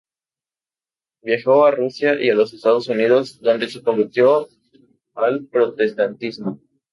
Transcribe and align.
Viajó 1.21 1.63
a 1.63 1.69
Rusia 1.69 2.19
y 2.19 2.31
a 2.31 2.33
los 2.33 2.53
Estados 2.55 2.87
Unidos, 2.87 3.39
donde 3.39 3.69
se 3.69 3.83
convirtió 3.83 4.47
al 5.13 5.45
protestantismo. 5.45 6.59